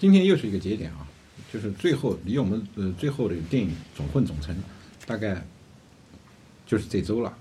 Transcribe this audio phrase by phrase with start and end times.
[0.00, 1.06] 今天又是一个节点啊，
[1.52, 4.56] 就是最后离我们呃最后的电影总混总成，
[5.04, 5.44] 大概
[6.64, 7.36] 就是这周了。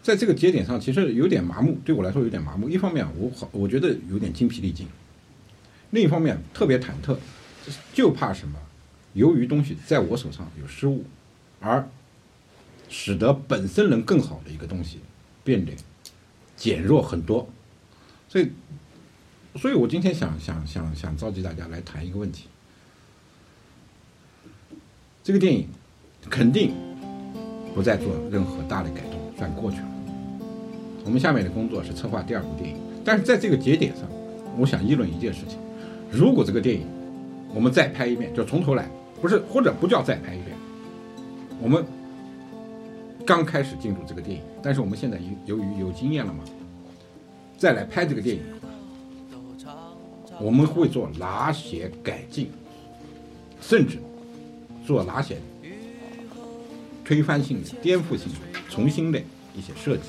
[0.00, 2.68] 在这个节点上，其实有点麻木，对我来说有点麻木。
[2.68, 4.86] 一方面，我好，我觉得有点精疲力尽；
[5.90, 7.16] 另一方面，特别忐忑，
[7.92, 8.56] 就怕什么？
[9.14, 11.04] 由于东西在我手上有失误，
[11.58, 11.88] 而
[12.88, 15.00] 使得本身能更好的一个东西
[15.42, 15.72] 变得
[16.54, 17.50] 减弱很多。
[18.28, 18.50] 所以，
[19.56, 22.44] 所以我今天想想想想召集大家来谈一个问题：
[25.24, 25.66] 这个电影
[26.28, 26.74] 肯定
[27.74, 29.86] 不再做任何大的改动，算过去了。
[31.04, 34.04] 我们下面的工作是策划第二部电影，但是在这个节点上，
[34.58, 35.58] 我想议论一件事情：
[36.10, 36.86] 如果这个电影
[37.54, 38.90] 我们再拍一遍，就从头来，
[39.22, 40.56] 不是或者不叫再拍一遍，
[41.62, 41.84] 我们
[43.24, 46.44] 刚开始进入这个电影，但是我们现在由由于有经验了嘛，
[47.56, 48.42] 再来拍这个电影，
[50.40, 52.50] 我们会做哪些改进，
[53.60, 53.98] 甚至
[54.86, 55.38] 做哪些
[57.04, 59.18] 推翻性的、颠覆性的、重新的
[59.54, 60.02] 一些设计。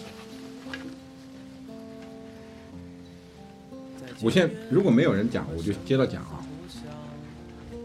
[4.21, 6.43] 我现在如果没有人讲，我就接着讲啊。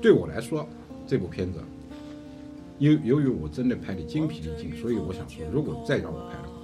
[0.01, 0.67] 对我来说，
[1.07, 1.61] 这部片子，
[2.79, 6.55] 由由于我真的拍的精疲力尽，所以我想说，如果再让我拍的话，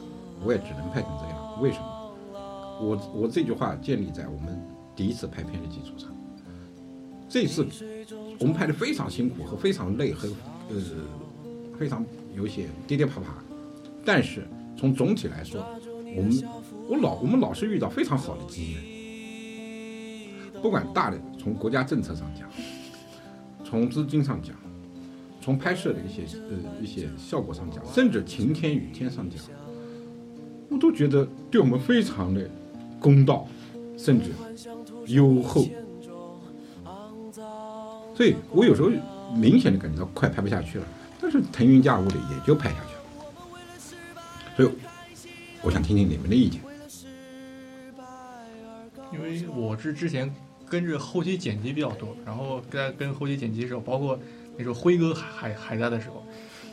[0.42, 1.62] 我也只能拍成这样。
[1.62, 2.12] 为什么？
[2.80, 4.58] 我我这句话建立在我们
[4.98, 6.10] 第一次拍片的基础上。
[7.28, 7.64] 这次
[8.40, 10.26] 我们拍的非常辛苦和非常累，和
[10.70, 10.76] 呃
[11.78, 12.04] 非常
[12.34, 13.34] 有些跌跌爬爬，
[14.04, 14.44] 但是
[14.76, 15.64] 从总体来说，
[16.16, 16.42] 我们
[16.88, 18.82] 我老我们老是遇到非常好的经验。
[20.60, 22.50] 不管大的，从国家政策上讲，
[23.64, 24.56] 从资金上讲，
[25.40, 29.38] 从拍摄的一些呃一些效果上讲，甚至晴天雨天上讲，
[30.68, 32.50] 我都觉得对我们非常的
[32.98, 33.46] 公道，
[33.98, 34.30] 甚至
[35.06, 35.66] 优厚。
[38.16, 38.88] 所以我有时候
[39.36, 40.86] 明显的感觉到快拍不下去了，
[41.20, 43.00] 但是腾云驾雾的也就拍下去了。
[44.56, 44.70] 所以
[45.62, 46.60] 我想听听你们的意见，
[49.12, 50.32] 因为我是之前。
[50.70, 54.20] 跟着后期剪辑比较多，然后在跟后期剪辑的时候，包括
[54.58, 56.22] 那时候辉哥还还在的时候，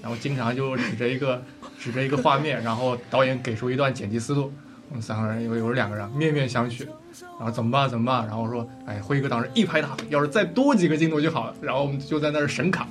[0.01, 1.41] 然后经常就指着一个
[1.79, 4.51] 指着一个画面，然后导演给出一段剪辑思路，
[4.89, 6.85] 我们三个人有有两个人面面相觑，
[7.37, 8.25] 然后怎么办怎么办？
[8.27, 11.55] 然后说，哎，辉哥当时一拍大腿，要是再多几个镜头就好了。
[11.61, 12.87] 然后我们就在那儿神砍，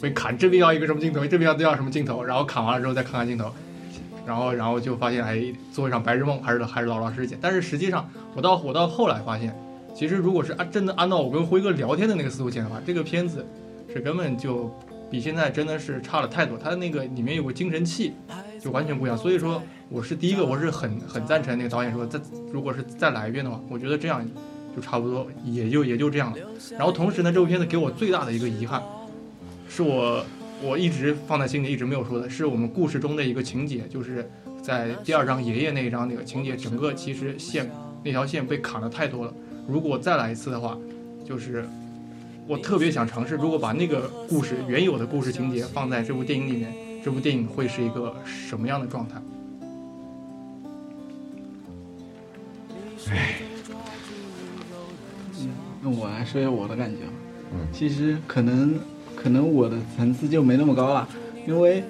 [0.00, 3.50] 会砍这边要一个什么镜头，这边要要什么镜头，然后砍完了之后再看看镜头，
[4.26, 5.42] 然后然后就发现，哎，
[5.72, 7.38] 做一场白日梦，还是还是老老实实剪。
[7.40, 9.54] 但是实际上，我到我到后来发现。
[9.94, 13.44] 其实，如果是按真的按照我跟辉哥聊天的那个思路剪的话，这个片子
[13.92, 14.72] 是根本就
[15.10, 16.58] 比现在真的是差了太多。
[16.58, 18.12] 他的那个里面有个精神气，
[18.60, 19.16] 就完全不一样。
[19.16, 22.20] 所以说，我是第一个，我是很很赞成那个导演说，再
[22.52, 24.24] 如果是再来一遍的话，我觉得这样
[24.76, 26.38] 就差不多，也就也就这样了。
[26.72, 28.82] 然后同时呢，这部片子给我最大的一个遗憾，
[29.68, 30.24] 是我
[30.62, 34.28] 我一直放在心里一直没有说的，是我们故事中的一个情节，就是
[34.62, 37.70] 在第二章爷爷那一章那个情节，整个其实线
[38.04, 39.32] 那条线被砍的太多了。
[39.66, 40.78] 如果再来一次的话，
[41.24, 41.68] 就是
[42.48, 46.72] 我特别想尝试，如果把那个故事原有的故事情节放在这部电影里面，
[47.04, 49.20] 这部电影会是一个什么样的状态？
[53.10, 53.34] 唉，
[55.38, 55.50] 嗯，
[55.82, 57.00] 那我来说一下我的感觉。
[57.52, 58.80] 嗯，其实可能
[59.14, 61.06] 可能我的层次就没那么高了，
[61.46, 61.84] 因为。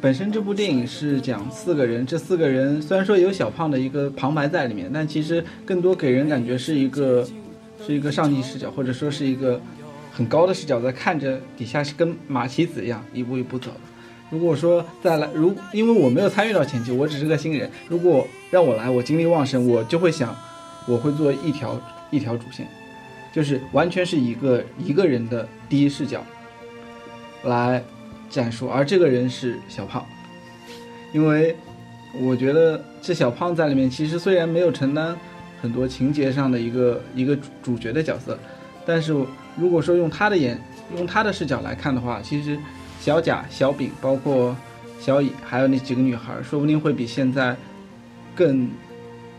[0.00, 7.26] 本身这部电影是讲四个人，这四个人虽然说有小胖的一个旁白在里面，但其实更多给人感觉是一个，
[7.84, 9.60] 是一个上帝视角，或者说是一个
[10.18, 13.70] 很高的视角在看着底下是跟马蹄子一样一步一步走。
[14.30, 20.36] 如果说再来，如因为我没有参与到前期，我只是个新人，如果让我来，我精力旺盛，我就会想，
[20.88, 21.80] 我会做一条
[22.10, 22.66] 一条主线，
[23.32, 26.24] 就是完全是一个一个人的第一视角
[27.44, 27.80] 来。
[28.30, 30.04] 讲述，而这个人是小胖，
[31.14, 31.56] 因为
[32.20, 35.16] 我觉得这小胖在里面其实虽然没有承担
[35.62, 38.38] 很多情节上的一个一个主角的角色，
[38.84, 39.14] 但是
[39.58, 40.58] 如果说用他的眼
[40.96, 42.58] 用他的视角来看的话，其实
[43.00, 44.56] 小贾、小丙，包括
[45.00, 47.56] 小乙，还有那几个女孩，说不定会比现在
[48.34, 48.70] 更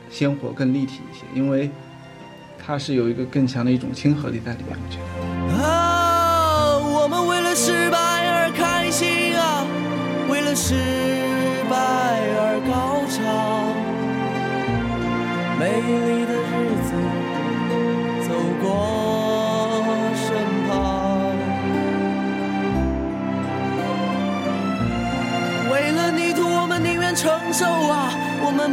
[0.10, 1.70] 鲜活、更立体一些，因为
[2.64, 5.64] 他是有一个更强的一种亲和力在里面，我觉得。
[5.64, 9.66] 啊，我们为了失败而开心啊。
[10.30, 10.76] 为了失
[11.68, 11.76] 败
[12.38, 13.18] 而高唱，
[15.58, 16.26] 美丽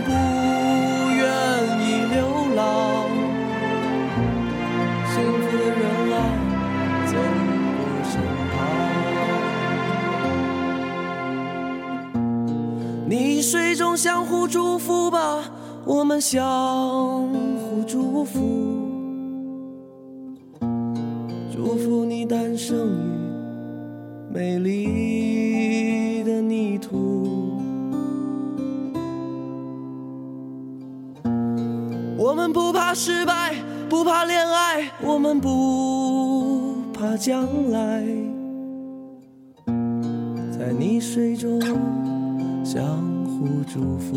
[0.03, 1.23] 不愿
[1.81, 2.17] 意流
[2.55, 2.61] 浪。
[5.13, 5.83] 幸福的人
[6.13, 6.15] 啊，
[7.07, 7.13] 走
[7.77, 8.13] 过身
[8.53, 8.55] 旁。
[13.09, 15.45] 你水中相互祝福吧，
[15.85, 18.75] 我们相互祝福。
[21.53, 24.85] 祝福你诞生于美丽
[32.99, 33.55] 失败，
[33.91, 38.03] 不怕恋爱，我们不怕将来，
[40.51, 41.61] 在泥水中
[42.65, 42.83] 相
[43.27, 44.17] 互祝福。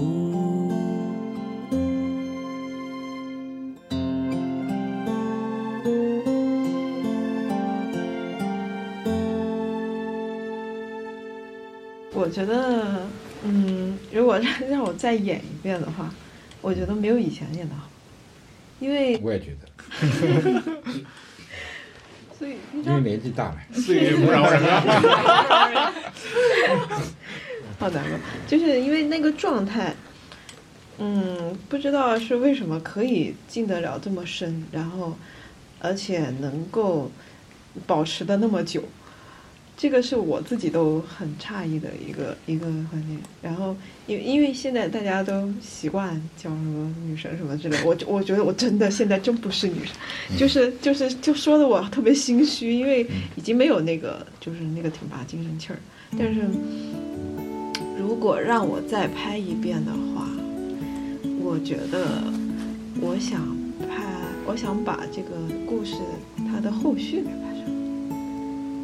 [12.13, 13.01] 我觉得，
[13.43, 16.09] 嗯，如果让让我再演一遍的话，
[16.61, 17.89] 我觉得没有以前演的好，
[18.79, 19.67] 因为我也觉得，
[22.37, 23.57] 所以你知道因为年纪大了。
[23.73, 25.93] 岁月不饶人啊。
[27.79, 29.93] 好难过，就是因为那个状态，
[30.97, 35.17] 嗯，不知道是为什么可以进得了这么深，然后
[35.79, 37.09] 而且能够
[37.87, 38.83] 保持的那么久，
[39.81, 43.15] 这个是我自己都很诧异的一个一个环节。
[43.41, 43.73] 然后
[44.07, 49.95] 因为因为现在大家都习惯叫什么女神什么之类，我我觉得我真的现在真不是女神，
[50.37, 55.79] 就是就是就说的我特别心虚，因为已经没有那个就是那个挺拔精神气儿，
[56.17, 56.41] 但是。
[57.97, 60.27] 如果让我再拍一遍的话，
[61.41, 62.23] 我觉得
[62.99, 63.55] 我想
[63.87, 64.03] 拍，
[64.47, 65.29] 我想把这个
[65.67, 65.93] 故事
[66.47, 67.53] 它的后续给拍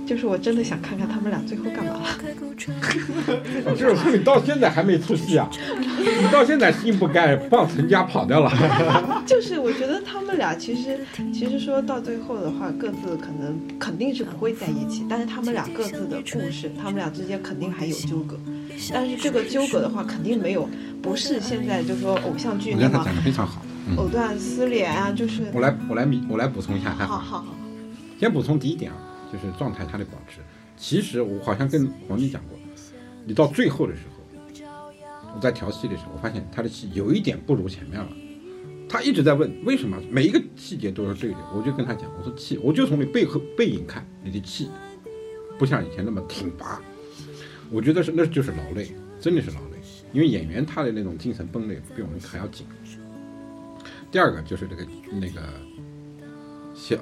[0.05, 2.07] 就是我真的想看看他们俩最后干嘛了。
[3.75, 5.49] 就是说你到现在还没出戏啊？
[5.79, 8.51] 你到现在心不甘，放陈家跑掉了。
[9.25, 10.99] 就是我觉得他们俩其实
[11.33, 18.37] 其实说到最后的话，各自可能肯定是不会在一起，但是他们俩各自的故事，他们俩之间肯定还有纠葛。
[18.93, 20.69] 但是这个纠葛的话，肯定没有，
[21.01, 23.61] 不是现在就说偶像剧那么我他讲的非常好。
[23.87, 27.05] 嗯藕断丝连啊，就是我来，我来弥，我来补充一下他。
[27.05, 27.55] 好好好，
[28.19, 28.97] 先补充第一点啊，
[29.37, 30.39] 就是状态它的保持。
[30.77, 32.57] 其实我好像跟黄军讲过，
[33.25, 34.23] 你到最后的时候，
[35.35, 38.07] 我在调戏的时候，我发现他的戏有一点不如前面了。
[38.87, 41.37] 他一直在问为什么，每一个细节都是对的。
[41.55, 44.69] 我就跟他讲，我说气，我就从你背后背影看，你的气
[45.57, 46.81] 不像以前那么挺拔。
[47.71, 49.77] 我觉得是那就是劳累，真的是劳累，
[50.13, 52.67] 因为演员他的那种精神绷得比我们还要紧。
[54.11, 55.41] 第二个就是这个那个
[56.75, 56.97] 小，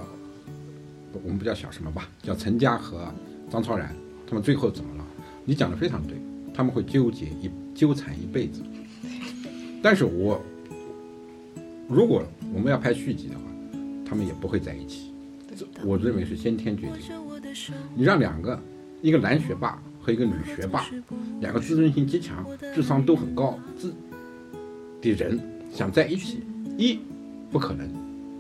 [1.24, 3.14] 我们不叫小什么吧，叫陈家和
[3.50, 3.96] 张超然，
[4.28, 5.06] 他们最后怎么了？
[5.46, 6.18] 你讲的非常对，
[6.54, 8.62] 他们会纠结一纠缠一辈子。
[9.82, 10.42] 但是我
[11.88, 12.24] 如果
[12.54, 13.42] 我们要拍续集的话，
[14.06, 15.12] 他们也不会在一起。
[15.84, 17.16] 我认为是先天决定。
[17.94, 18.60] 你让两个，
[19.02, 20.86] 一个男学霸和一个女学霸，
[21.42, 23.94] 两个自尊心极强、智商都很高自
[25.02, 25.40] 的人
[25.72, 26.42] 想在一起，
[26.78, 27.00] 一
[27.52, 27.88] 不可能，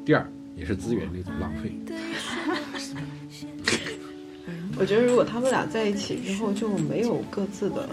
[0.03, 1.71] 第二也是资源的一种浪费。
[4.79, 7.87] 我觉得如果他们俩在一起之后就没有各自的，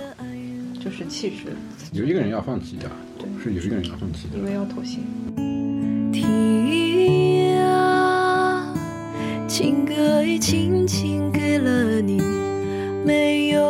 [0.83, 1.55] 就是气质，
[1.93, 4.45] 有一个人要放弃的，对是有一个人要放弃的因。
[4.45, 4.99] 为要妥协。
[6.13, 8.75] 听啊，
[9.47, 12.21] 情歌已轻轻给了你，
[13.05, 13.63] 没有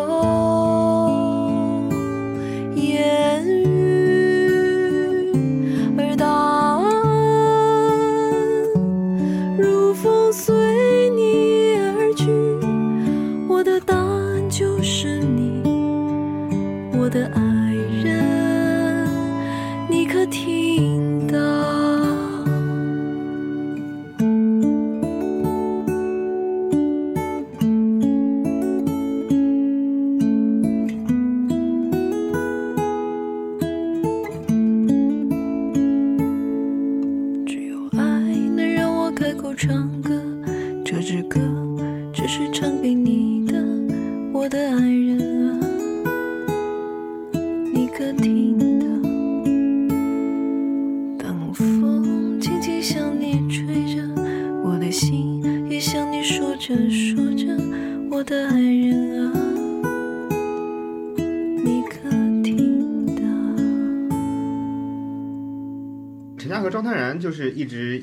[39.60, 39.89] 中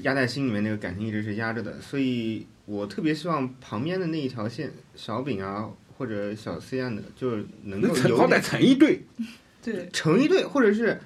[0.07, 9.03] 压在心里面那个感情一直是压着的，所以我特别希望旁边的那一条线，小饼啊或者小 C 啊的，就是能够那成好歹成一对，
[9.61, 10.97] 对，成一对，或者是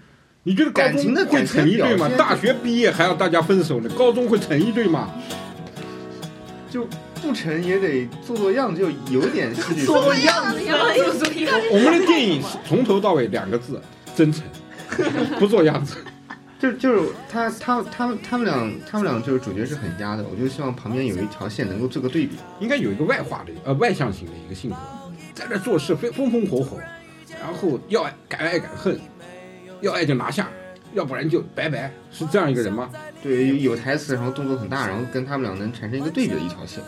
[0.43, 5.09] 你觉得高感情中会的感情成一对吗大学毕业还要大家分手呢，高中会成一对吗？
[6.69, 6.87] 就
[7.23, 9.83] 不成也得做做样，就有点戏剧。
[9.83, 11.67] 做样子呀，做做样子。
[11.71, 13.81] 我们的电影从头到尾两个字：
[14.15, 14.43] 真诚，
[15.39, 15.97] 不做样子。
[16.61, 22.37] 就就是他他他们他们俩他们俩就是主角是很压的，我就希望旁边有一条线能够做个对比。
[22.59, 24.77] 应该有一个外化的呃外向型的一个性格，
[25.33, 26.77] 在这做事非风风火火，
[27.41, 28.99] 然后要敢爱敢恨，
[29.81, 30.49] 要爱就拿下，
[30.93, 32.91] 要不然就拜拜，是这样一个人吗？
[33.23, 36.83] 对，有有台词，然后动作很大，然后跟他们俩能产生一个对比的一条线。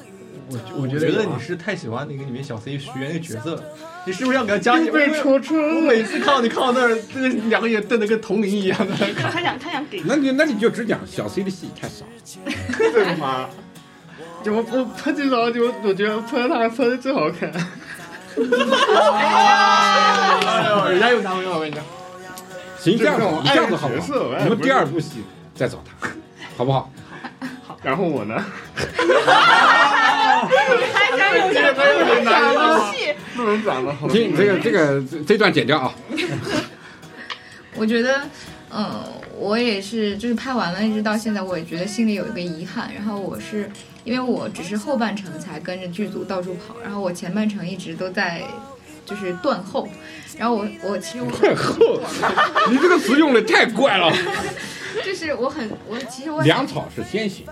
[0.50, 3.64] 我我觉得你是太喜欢那个里面小 C 徐媛那个角色了，
[4.06, 4.76] 你是不是要给他加？
[4.76, 5.58] 被戳穿。
[5.58, 8.94] 我每次看到你看到那儿，这个两个眼瞪得跟铜铃一样的。
[9.32, 10.02] 他想他想给。
[10.06, 12.06] 那你那你就只讲小 C 的戏太少。
[12.94, 13.50] 对吗？
[14.44, 17.50] 就我我拍最少就我觉得拍他拍的最好看。
[19.16, 21.84] 哎呦，人家有男朋友，我跟你讲。
[22.78, 24.08] 行，这样子这样子好不好？
[24.44, 25.24] 我们第二部戏
[25.56, 26.10] 再找他，
[26.58, 26.92] 好不好？
[27.66, 27.78] 好。
[27.82, 28.44] 然后我呢？
[31.40, 33.96] 还想有点长戏，不能讲了。
[34.10, 35.94] 听这个这个这段剪掉啊。
[37.76, 38.22] 我觉得，
[38.72, 39.04] 嗯，
[39.38, 42.92] 我也是，就是拍完了，一直到现在，我也觉得心里有一个遗憾。
[42.94, 43.70] 然后我是
[44.04, 48.44] 因为我只是后半程才跟着剧组到处跑，然后我前半程一直都在
[49.06, 49.88] 就是断后。
[50.38, 52.02] 然后我我其实我断后，
[52.70, 54.12] 你这个词用的太怪了。
[55.04, 57.46] 就是我很我其实我粮草是先行。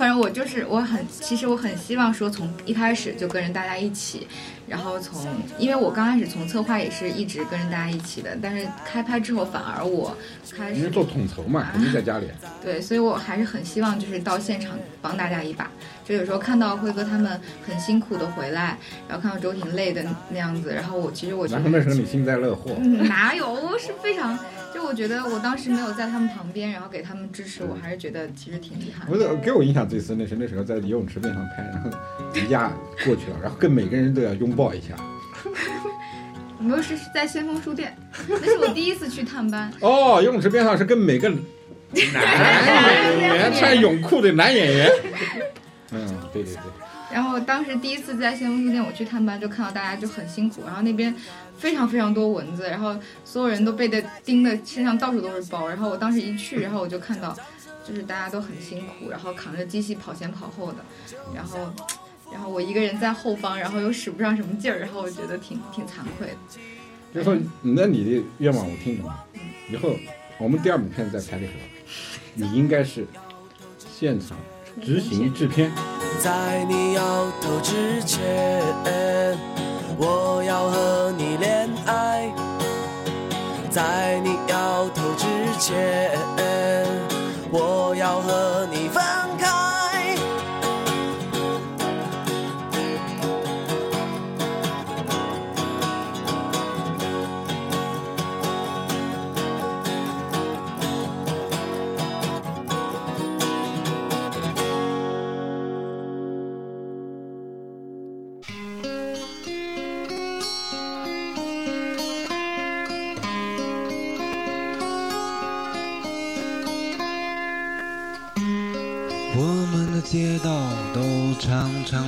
[0.00, 4.26] 反正我就是我很，其实我很希望说从一开始就跟着大家一起，
[4.66, 5.26] 然后从，
[5.58, 10.16] 因为我刚开始从策划也是一直跟着大家一起的，但是开拍之后反而我
[10.56, 12.26] 开始做统筹嘛，肯定在家里。
[12.64, 15.70] 对，所以我还是很希望就是到现场帮大家一把，
[16.02, 22.72] 就有时候看到辉哥他们很辛苦的回来，然后看到周婷累的那样子，然后我其实我觉得那时候你幸灾乐祸，
[23.06, 24.38] 哪有是非常。
[24.72, 29.06] 就我觉得我当时没有在他们旁边，然后给他们支持，我还是觉得其实挺遗憾。
[29.06, 31.90] 不是给我印象最深的是那时候在游泳池边上拍，然后
[32.34, 32.72] 一架
[33.04, 34.94] 过去了，然后跟每个人都要拥抱一下。
[36.60, 37.96] 没有是是在先锋书店，
[38.28, 39.72] 那是我第一次去探班。
[39.80, 44.90] 哦，游泳池边上是跟每个男演员 穿泳裤的男演员。
[45.92, 46.62] 嗯，对对对。
[47.12, 51.14] 然后当时第一次在先锋书店我去探班，就看到大家就很辛苦，然后那边。
[51.60, 55.68] 非常非常多蚊子，然后所有人都被的叮的身上到处都是包。
[55.68, 57.36] 然后我当时一去，然后我就看到，
[57.86, 60.78] 就是大家都很辛苦，然后扛着机器跑前跑后的，
[61.34, 61.70] 然后，
[62.32, 66.34] 然后我一个人在后方，然后又使不上什么劲儿，然后我觉得挺挺惭愧的。
[67.12, 69.26] 就说那你的愿望我听懂了，
[69.70, 69.94] 以后
[70.38, 71.60] 我们第二部片子在拍的时候，
[72.32, 73.06] 你应该是
[73.78, 74.38] 现场
[74.80, 75.70] 执行制片。
[76.22, 78.62] 在你摇头之前。
[80.02, 82.30] 我要和你恋爱，
[83.70, 85.26] 在你摇头之
[85.58, 86.10] 前，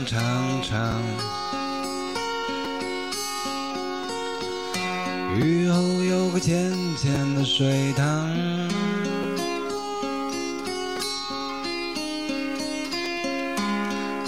[0.05, 0.21] 长
[0.63, 1.01] 长，
[5.39, 8.29] 雨后有个浅浅的水塘，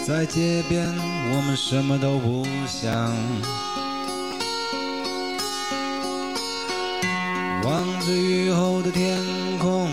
[0.06, 2.92] 在街边我们什么都不想，
[7.64, 9.18] 望着雨后的天
[9.58, 9.83] 空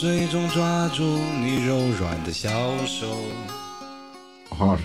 [0.00, 2.48] 水中抓住你柔软的小
[2.86, 3.06] 手。
[4.48, 4.84] 黄老师，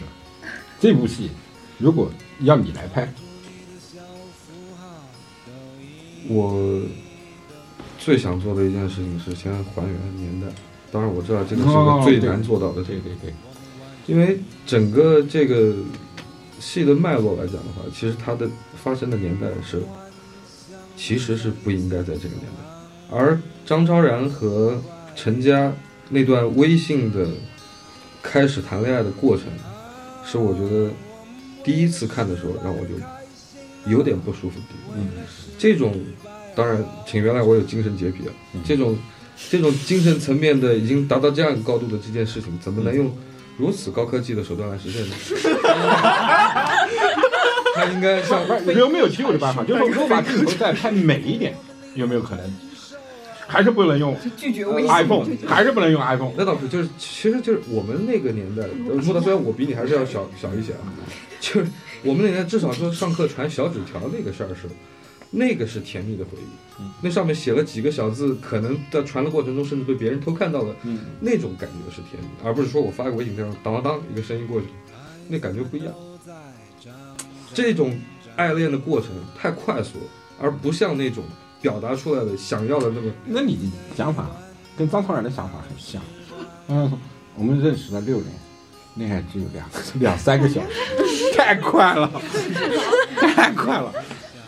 [0.78, 1.32] 这部戏
[1.78, 3.08] 如果要你来拍，
[6.28, 6.82] 我
[7.98, 10.48] 最想做的一件事情是先还原年代。
[10.92, 12.84] 当然，我知道这个是个最难做到的。
[12.84, 13.34] 对对对，
[14.08, 15.74] 因为整个这个
[16.60, 18.50] 戏的脉络来讲的话，其实它的
[18.84, 19.82] 发生的年代是，
[20.98, 24.78] 其实是不应该在这个年代，而张超然和。
[25.16, 25.74] 陈家
[26.10, 27.28] 那段微信的
[28.22, 29.46] 开始谈恋爱的过程，
[30.26, 30.92] 是我觉得
[31.64, 32.90] 第一次看的时候让我就
[33.90, 34.60] 有点不舒服。
[34.96, 35.08] 嗯，
[35.58, 35.96] 这种
[36.56, 38.34] 当然，请原谅我有精神洁癖啊。
[38.64, 38.98] 这种
[39.50, 43.12] 这种精神层面的已经达到这样一个高度的这件事情，怎么能用
[43.58, 45.16] 如此高科技的手段来实现呢？
[47.76, 51.56] 他应该像不是有没有其实有的办法，就是说我把镜头再拍美一点，
[51.94, 52.54] 有没有可能？
[53.48, 56.32] 还是不能用拒绝微信 iPhone，还是不能用 iPhone。
[56.38, 60.86] 那倒是，就是其实就是我们那个年代，呃莫大虽然我比你还是要小小一些啊，
[61.40, 61.68] 就是
[62.04, 64.68] 我们那年代至少说上课传小纸条那个事儿是，
[65.30, 70.76] 那个是甜蜜的回忆，那上面写了几个小字，可能在传的过程中甚至被别人偷看到了，
[71.20, 74.68] 那种感觉是甜蜜，而不是说我发个微信这样当当当一个声音过去，
[75.28, 75.94] 那感觉不一样。
[77.54, 77.98] 这种
[78.36, 80.06] 爱恋的过程太快速了，
[80.42, 81.24] 而不像那种
[81.66, 83.12] 表达出来的想要的那个。
[83.26, 83.62] 那你的
[83.98, 84.30] 想法
[84.78, 86.00] 跟张超然的想法很像。
[86.68, 87.00] 嗯，
[87.36, 88.28] 我们认识了六年，
[88.94, 89.68] 恋爱只有两
[90.00, 92.22] 两三个小时， 太快了，
[93.36, 93.92] 太快了，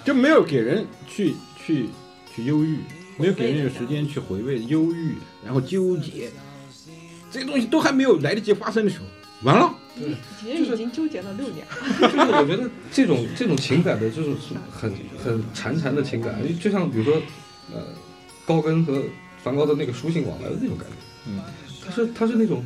[0.05, 1.89] 就没有给人去去
[2.31, 2.77] 去忧郁，
[3.17, 6.29] 没有给人有时间去回味忧郁，然后纠结，
[7.31, 9.05] 这些东西都还没有来得及发生的时候，
[9.41, 9.73] 完了。
[10.39, 11.65] 其实已经纠结了六年
[11.99, 14.31] 就是我觉得这种这种情感的，就是
[14.71, 17.21] 很很缠缠的情感，就像比如说，
[17.73, 17.81] 呃，
[18.45, 19.01] 高跟和
[19.43, 20.93] 梵高的那个书信往来的那种感觉。
[21.27, 21.41] 嗯，
[21.83, 22.63] 他是他是那种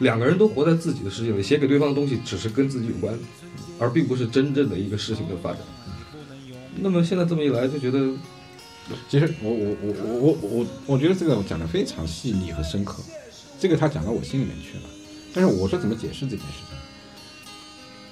[0.00, 3.18] 两个人都活在自己的世界里，写给对方的东西只是跟自己有关，
[3.78, 5.60] 而并不是真正的一个事情的发展。
[6.80, 8.12] 那么现在这么一来，就觉得
[9.08, 13.02] 其实我我我我我我我觉得这个讲的非常细腻和深刻，
[13.58, 14.84] 这个他讲到我心里面去了。
[15.34, 16.76] 但是我是怎么解释这件事情？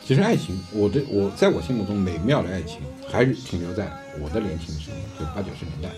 [0.05, 5.91] 其实爱情，我的我在我心目中美妙的爱情还是停留在我的年轻的时候，就八九十年代。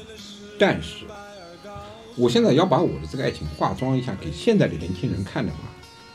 [0.59, 1.05] 但是
[2.17, 5.59] 我现在要把我的这个爱情化妆一下给现在的年轻人看的话，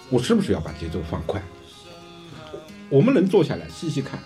[0.10, 1.40] 我是不是要把节奏放快？
[2.90, 4.20] 我们能坐下来细细看，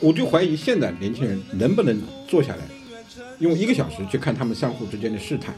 [0.00, 2.64] 我就怀疑现在年轻人能不能坐下来，
[3.38, 5.54] 用一个小时去看他们相互之间的试探。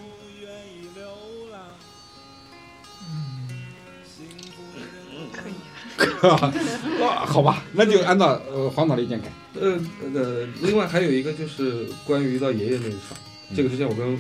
[7.01, 9.29] 哇，好吧，那就按照呃黄导的意见改。
[9.61, 9.79] 呃
[10.15, 13.17] 呃，另外还有一个就是关于到爷爷那一场，
[13.55, 14.19] 这个之前我跟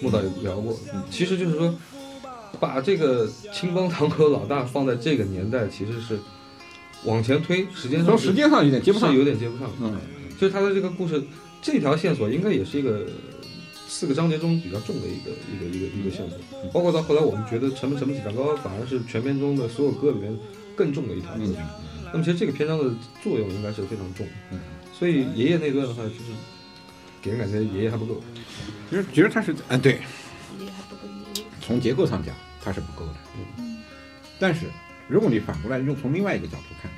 [0.00, 0.78] 穆导也聊过，
[1.10, 1.74] 其实就是说，
[2.60, 6.18] 把这个青帮堂口老大放在这个年代，其实是
[7.04, 9.68] 往前推，时间上从时间上有点接不上是有点接不上。
[9.80, 9.96] 嗯，
[10.38, 11.22] 就是他的这个故事，
[11.60, 13.06] 这条线索应该也是一个
[13.92, 16.38] 四个章节中比较重的一个一个一个一个线索，
[16.72, 20.34] 包括到后来我们觉得成本成本体蛋糕反而是全片中的所有歌里面
[20.74, 21.52] 更重的一条歌曲。
[22.10, 22.84] 那么其实这个篇章的
[23.22, 24.58] 作用应该是非常重，嗯，
[24.98, 26.32] 所以爷爷那段的话，就是
[27.20, 28.18] 给人感觉爷爷还不够。
[28.88, 30.00] 其实其实他是嗯对，
[31.60, 33.14] 从结构上讲他是不够的。
[33.58, 33.76] 嗯，
[34.38, 34.66] 但是
[35.06, 36.90] 如果你反过来用从另外一个角度看，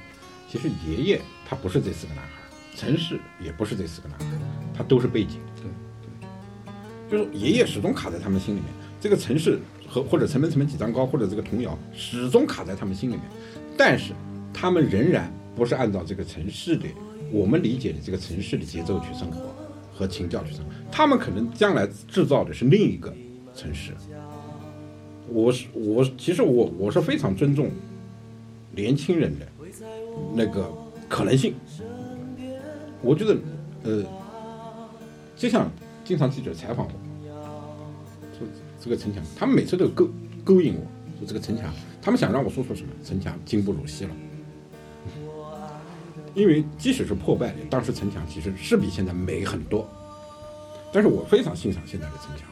[0.48, 2.30] 其实爷爷他不是这四个男孩，
[2.76, 4.26] 城市也不是这四个男孩，
[4.76, 5.40] 他都是背景。
[5.56, 5.64] 对，
[7.14, 8.68] 就是爷爷始终卡在他们心里面，
[9.00, 13.22] 这个城市和或者成本成本几张高或者这个童谣始终卡在他们心里面，
[13.78, 14.12] 但是
[14.52, 16.88] 他们仍然不是按照这个城市的
[17.30, 19.54] 我们理解的这个城市的节奏去生活
[19.92, 23.14] 和情调去生活，他们可能将来制造的是另一个
[23.54, 23.92] 城市。
[25.28, 27.70] 我是我其实我我是非常尊重
[28.74, 29.46] 年轻人的
[30.34, 30.68] 那个
[31.08, 31.54] 可能性。
[33.00, 33.36] 我觉得，
[33.84, 34.04] 呃，
[35.36, 35.70] 就像
[36.04, 36.92] 经常记者采访我，
[38.84, 40.06] 这个城墙，他们每次都勾
[40.44, 40.80] 勾引我，
[41.18, 42.90] 说这个城墙，他们想让我说出什么？
[43.02, 44.10] 城墙今不如昔了。
[46.36, 49.88] 因为即使是破败，当时城墙其实是比现在美很多。
[50.92, 52.46] 但是我非常欣赏现在的城墙，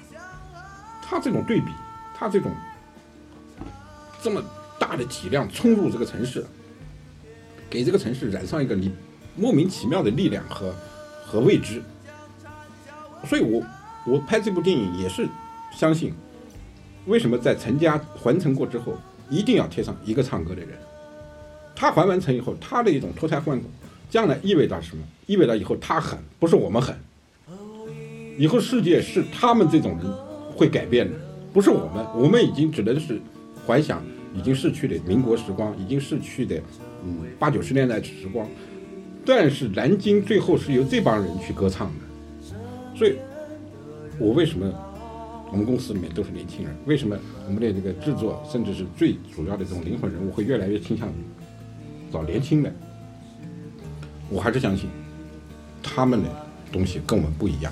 [1.02, 1.66] 它这种对比，
[2.16, 2.50] 它这种
[4.22, 4.42] 这么
[4.78, 6.46] 大的体量冲入这个城市，
[7.68, 8.90] 给这个城市染上一个你
[9.36, 10.74] 莫名其妙的力量和
[11.26, 11.82] 和未知。
[13.26, 13.62] 所以我
[14.06, 15.28] 我拍这部电影也是
[15.72, 16.12] 相信，
[17.06, 18.94] 为什么在陈家还城过之后，
[19.28, 20.70] 一定要贴上一个唱歌的人。
[21.74, 23.66] 他还完城以后，他的一种脱胎换骨，
[24.08, 25.02] 将来意味着什么？
[25.26, 26.94] 意味着以后他狠，不是我们狠。
[28.38, 30.12] 以后世界是他们这种人
[30.54, 31.16] 会改变的，
[31.52, 32.06] 不是我们。
[32.14, 33.20] 我们已经只能是
[33.66, 34.02] 怀想
[34.34, 36.56] 已经逝去的民国时光，已经逝去的
[37.04, 38.46] 嗯八九十年代时光。
[39.24, 42.56] 但是南京最后是由这帮人去歌唱的，
[42.96, 43.16] 所以，
[44.18, 44.72] 我为什么
[45.52, 46.74] 我们公司里面都是年轻人？
[46.86, 47.14] 为什么
[47.46, 51.12] 我们的这个制作，甚至是最主要的这种灵魂人物，会越来越倾向于
[52.10, 52.72] 找年轻的？
[54.30, 54.88] 我还是相信
[55.82, 56.28] 他们的
[56.72, 57.70] 东西跟我们不一样，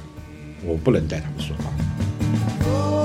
[0.62, 3.00] 我不能带他们说话。